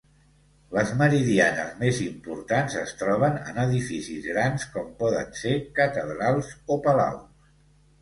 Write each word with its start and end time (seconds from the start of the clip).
Les 0.77 0.93
meridianes 1.01 1.75
més 1.81 1.99
importants 2.05 2.79
es 2.81 2.95
troben 3.03 3.39
en 3.53 3.61
edificis 3.67 4.27
grans 4.33 4.69
com 4.75 4.91
poden 5.05 5.33
ser 5.45 5.57
catedrals 5.81 6.55
o 6.79 6.85
palaus. 6.91 7.51